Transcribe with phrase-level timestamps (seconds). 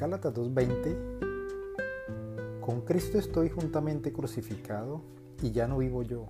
[0.00, 5.02] Gálatas 2.20, con Cristo estoy juntamente crucificado
[5.42, 6.26] y ya no vivo yo,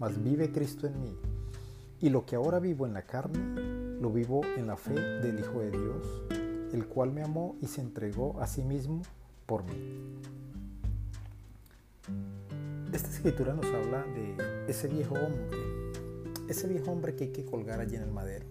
[0.00, 1.16] mas vive Cristo en mí.
[2.00, 3.38] Y lo que ahora vivo en la carne,
[4.00, 6.22] lo vivo en la fe del Hijo de Dios,
[6.72, 9.02] el cual me amó y se entregó a sí mismo
[9.46, 9.76] por mí.
[12.92, 15.46] Esta escritura nos habla de ese viejo hombre,
[16.48, 18.46] ese viejo hombre que hay que colgar allí en el madero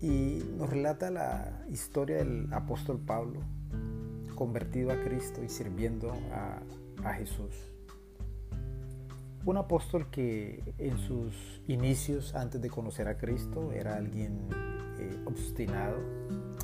[0.00, 3.40] y nos relata la historia del apóstol Pablo,
[4.34, 6.62] convertido a Cristo y sirviendo a,
[7.14, 7.54] Jesús.
[9.46, 14.48] Un apóstol que en sus inicios, antes de conocer a Cristo, era alguien
[14.98, 15.96] eh, obstinado,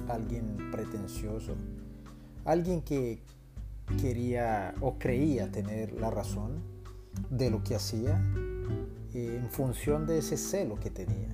[0.09, 1.55] alguien pretencioso,
[2.45, 3.23] alguien que
[4.01, 6.63] quería o creía tener la razón
[7.31, 8.23] de lo que hacía
[9.15, 11.29] eh, en función de ese celo que tenía,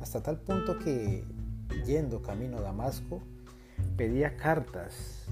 [0.00, 1.24] hasta tal punto que
[1.86, 3.22] yendo camino a Damasco,
[3.96, 5.26] pedía cartas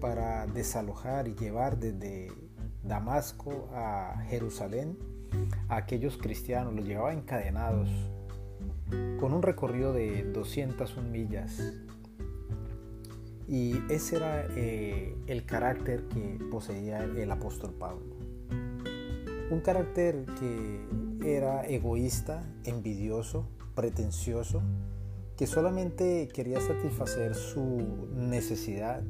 [0.00, 2.32] para desalojar y llevar desde
[2.82, 4.98] Damasco a Jerusalén
[5.68, 7.88] a aquellos cristianos, los llevaba encadenados
[9.20, 11.74] con un recorrido de 201 millas.
[13.46, 18.16] Y ese era eh, el carácter que poseía el apóstol Pablo.
[19.50, 20.80] Un carácter que
[21.24, 24.62] era egoísta, envidioso, pretencioso,
[25.40, 29.02] que solamente quería satisfacer su necesidad,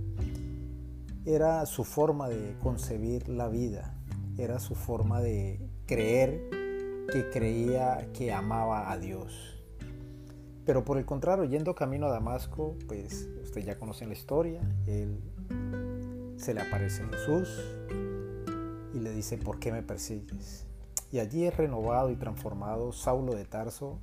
[1.25, 3.97] era su forma de concebir la vida,
[4.39, 6.48] era su forma de creer
[7.11, 9.61] que creía que amaba a Dios.
[10.64, 15.19] Pero por el contrario, yendo camino a Damasco, pues usted ya conoce la historia, él
[16.36, 17.61] se le aparece Jesús
[18.95, 20.64] y le dice, ¿por qué me persigues?
[21.11, 23.98] Y allí es renovado y transformado Saulo de Tarso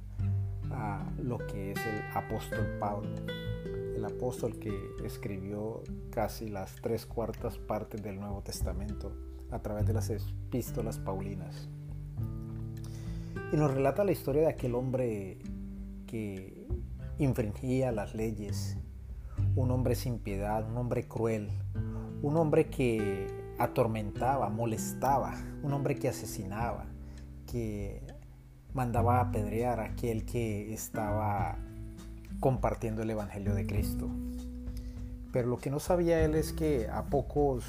[0.77, 3.09] a lo que es el apóstol Pablo,
[3.95, 4.71] el apóstol que
[5.03, 9.11] escribió casi las tres cuartas partes del Nuevo Testamento
[9.49, 11.67] a través de las epístolas paulinas.
[13.51, 15.39] Y nos relata la historia de aquel hombre
[16.05, 16.67] que
[17.17, 18.77] infringía las leyes,
[19.55, 21.49] un hombre sin piedad, un hombre cruel,
[22.21, 23.27] un hombre que
[23.57, 25.33] atormentaba, molestaba,
[25.63, 26.85] un hombre que asesinaba,
[27.47, 28.03] que
[28.77, 31.57] mandaba a apedrear a aquel que estaba
[32.39, 34.07] compartiendo el Evangelio de Cristo.
[35.33, 37.65] Pero lo que no sabía él es que a pocos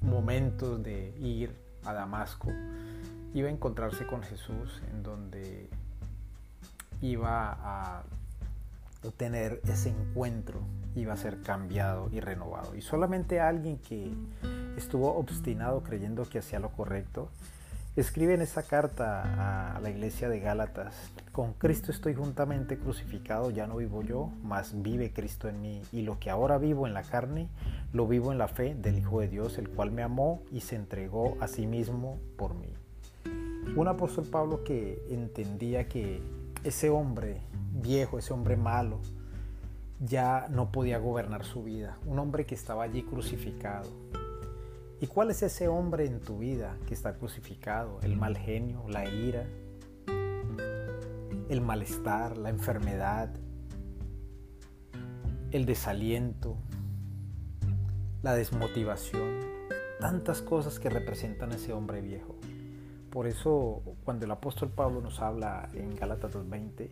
[0.00, 2.50] momentos de ir a Damasco
[3.34, 5.68] iba a encontrarse con Jesús en donde
[7.00, 8.04] iba a
[9.16, 10.60] tener ese encuentro,
[10.94, 12.76] iba a ser cambiado y renovado.
[12.76, 14.14] Y solamente alguien que
[14.76, 17.28] estuvo obstinado creyendo que hacía lo correcto,
[17.94, 20.94] Escribe en esa carta a la iglesia de Gálatas,
[21.30, 26.00] con Cristo estoy juntamente crucificado, ya no vivo yo, mas vive Cristo en mí, y
[26.00, 27.50] lo que ahora vivo en la carne,
[27.92, 30.76] lo vivo en la fe del Hijo de Dios, el cual me amó y se
[30.76, 32.72] entregó a sí mismo por mí.
[33.76, 36.22] Un apóstol Pablo que entendía que
[36.64, 37.42] ese hombre
[37.74, 39.00] viejo, ese hombre malo,
[40.00, 43.90] ya no podía gobernar su vida, un hombre que estaba allí crucificado,
[45.02, 47.98] ¿Y cuál es ese hombre en tu vida que está crucificado?
[48.04, 49.44] El mal genio, la ira,
[51.48, 53.28] el malestar, la enfermedad,
[55.50, 56.56] el desaliento,
[58.22, 59.40] la desmotivación,
[59.98, 62.36] tantas cosas que representan ese hombre viejo.
[63.10, 66.90] Por eso cuando el apóstol Pablo nos habla en Gálatas 2.20,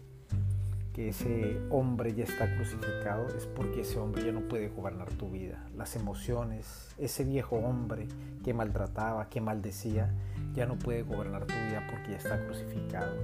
[0.93, 5.31] que ese hombre ya está crucificado es porque ese hombre ya no puede gobernar tu
[5.31, 5.65] vida.
[5.77, 8.09] Las emociones, ese viejo hombre
[8.45, 10.13] que maltrataba, que maldecía,
[10.55, 13.15] ya no puede gobernar tu vida porque ya está crucificado.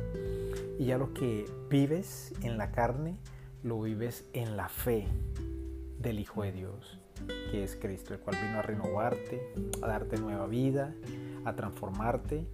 [0.79, 3.17] Y ya lo que vives en la carne,
[3.63, 5.09] lo vives en la fe
[5.99, 7.01] del Hijo de Dios,
[7.51, 9.53] que es Cristo, el cual vino a renovarte,
[9.83, 10.95] a darte nueva vida,
[11.45, 12.47] a transformarte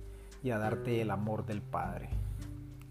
[0.43, 2.22] y a darte el amor del Padre.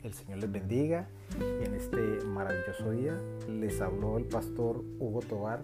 [0.04, 1.08] El Señor les bendiga
[1.40, 3.16] y en este maravilloso día
[3.48, 5.62] les habló el pastor Hugo Tobar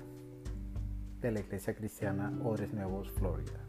[1.21, 3.65] de la Iglesia Cristiana Odres Nuevos, Florida.